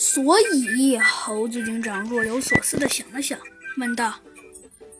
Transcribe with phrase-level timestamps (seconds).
[0.00, 3.36] 所以，猴子警长若有所思的想了想，
[3.78, 4.14] 问道：“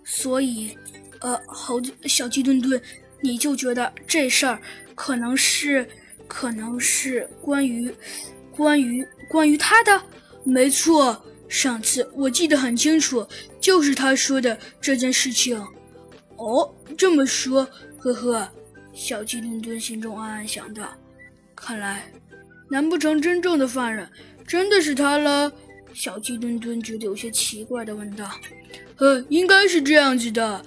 [0.03, 0.77] 所以，
[1.21, 2.83] 呃，猴子小鸡墩墩，
[3.21, 4.61] 你就觉得这事儿
[4.97, 5.89] 可能是，
[6.27, 7.95] 可能是关于，
[8.51, 10.03] 关于，关于他的？
[10.43, 13.25] 没错，上次我记得很清楚，
[13.61, 15.65] 就是他说的这件事情。
[16.35, 17.65] 哦，这么说，
[17.99, 18.51] 呵呵，
[18.93, 20.93] 小鸡墩墩心中暗暗想到，
[21.55, 22.13] 看来，
[22.69, 24.11] 难不成真正的犯人？”
[24.49, 25.53] 真的是他了，
[25.93, 28.29] 小鸡墩墩觉得有些奇怪的问道
[28.97, 30.63] ：“呃，应该是这样子的。”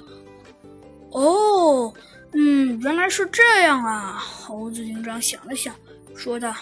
[1.12, 1.94] 哦，
[2.34, 4.18] 嗯，原来是这样啊！
[4.18, 5.76] 猴子警长想了想，
[6.16, 6.56] 说道：“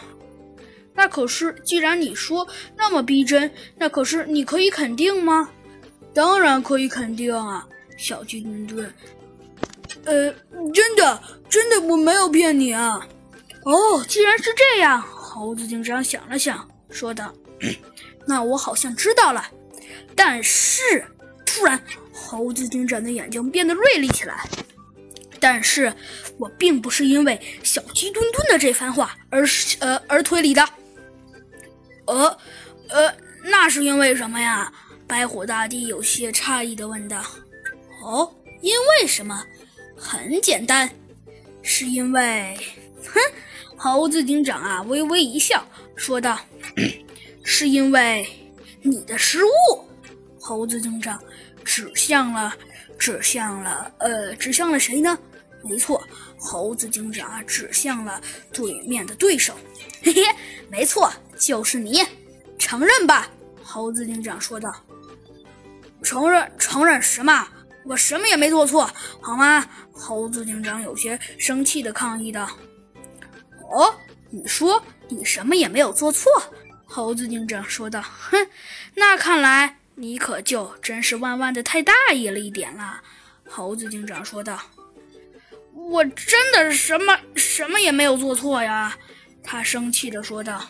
[0.96, 5.50] 那可是，既然你说那么逼真，那可是你可以肯定吗
[6.14, 8.92] ？”“当然可以肯定啊！”小鸡墩墩
[10.06, 10.34] ，“呃，
[10.74, 13.06] 真的，真的，我没有骗你啊
[13.66, 17.34] ！”“哦，既然是这样，猴子警长想了想。”说道
[18.26, 19.50] ：“那我好像知道了，
[20.16, 21.06] 但是
[21.46, 21.82] 突然，
[22.14, 24.48] 猴子警长的眼睛变得锐利起来。
[25.40, 25.94] 但是
[26.38, 29.46] 我并不是因为小鸡墩墩的这番话而
[29.80, 30.68] 呃而推理的。
[32.06, 32.38] 呃
[32.90, 34.72] 呃，那是因为什么呀？”
[35.08, 37.24] 白虎大帝有些诧异的问道。
[38.04, 39.44] “哦，因为什么？
[39.96, 40.90] 很简单，
[41.62, 42.58] 是因为……
[43.04, 43.20] 哼！”
[43.82, 46.38] 猴子警长啊，微微一笑，说道。
[47.46, 48.28] 是因为
[48.82, 49.50] 你的失误，
[50.38, 51.18] 猴子警长
[51.64, 52.54] 指向了，
[52.98, 55.18] 指向了，呃，指向了谁呢？
[55.64, 56.04] 没错，
[56.38, 58.22] 猴子警长啊，指向了
[58.52, 59.56] 对面的对手。
[60.04, 60.24] 嘿嘿，
[60.70, 62.04] 没错，就是你，
[62.58, 63.30] 承认吧！
[63.64, 64.76] 猴子警长说道。
[66.04, 66.52] 承认？
[66.58, 67.48] 承认什么？
[67.86, 69.66] 我什么也没做错，好吗？
[69.94, 72.50] 猴子警长有些生气的抗议道。
[73.72, 73.96] 哦，
[74.30, 76.32] 你说你什么也没有做错？
[76.86, 78.48] 猴子警长说道：“哼，
[78.96, 83.02] 那看来你可就真是万万的太大意了一点了。”
[83.48, 84.60] 猴子警长说道
[85.74, 88.98] ：“我真的什么什么也没有做错呀！”
[89.44, 90.66] 他生气的说道：“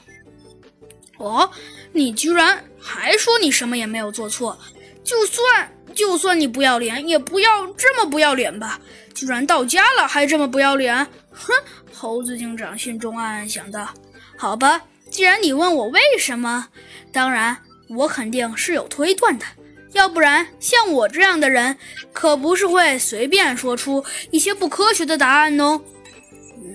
[1.18, 1.50] 哦，
[1.94, 4.58] 你居然还说你什么也没有做错？
[5.04, 8.80] 就算就算你不要脸，也不要这么不要脸吧？
[9.16, 11.08] 居然到家了还这么不要脸！”
[11.40, 11.54] 哼，
[11.94, 13.90] 猴子警长心中暗暗想到
[14.38, 16.68] ：“好吧。”既然你问我为什么，
[17.12, 17.58] 当然
[17.88, 19.46] 我肯定是有推断的，
[19.94, 21.76] 要不然像我这样的人
[22.14, 25.82] 可不是会随便说出一些不科学的答案哦。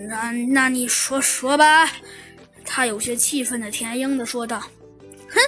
[0.08, 1.92] 那那你说说吧，
[2.64, 4.58] 他有些气愤的田英的说道。
[5.28, 5.38] 哼，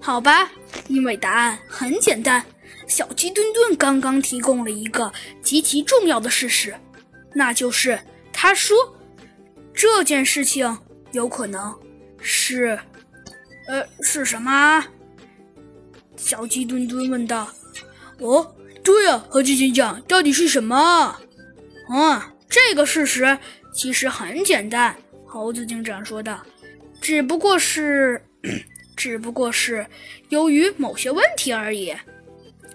[0.00, 0.50] 好吧，
[0.88, 2.42] 因为答案很简单，
[2.86, 6.74] 小鸡墩墩刚刚提供了一个极其重要的事实，
[7.34, 8.00] 那就是
[8.42, 8.74] 他说
[9.74, 10.78] 这件事情
[11.12, 11.78] 有可能。
[12.22, 12.78] 是，
[13.68, 14.82] 呃，是什么？
[16.16, 17.52] 小鸡墩墩问道。
[18.18, 21.20] 哦，对呀，猴子警长，到底是什么？
[21.90, 23.38] 啊，这个事实
[23.74, 24.96] 其实很简单。
[25.26, 26.42] 猴子警长说道，
[26.98, 28.22] 只不过是，
[28.96, 29.86] 只不过是
[30.30, 31.94] 由于某些问题而已。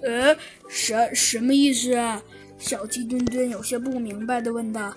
[0.04, 0.38] 呃，
[0.70, 2.22] 什什么意思啊？
[2.60, 4.96] 小鸡墩墩有些不明白的问道。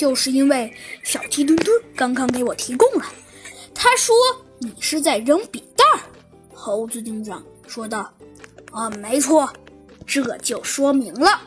[0.00, 0.72] 就是因为
[1.02, 3.04] 小鸡墩墩刚刚给我提供了。
[3.74, 4.16] 他说
[4.58, 5.84] ：“你是在扔笔袋。”
[6.54, 8.10] 猴子警长说道
[8.72, 9.52] ：“啊，没错，
[10.06, 11.42] 这就说明了。”